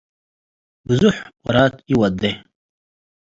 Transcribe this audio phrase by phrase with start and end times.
[0.87, 1.15] ብዞሕ
[1.45, 2.21] ወራት ኢወዴ።